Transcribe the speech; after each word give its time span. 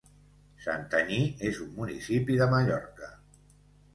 Santanyí 0.63 1.19
és 1.49 1.59
un 1.67 1.69
municipi 1.75 2.37
de 2.41 2.47
Mallorca. 2.53 3.13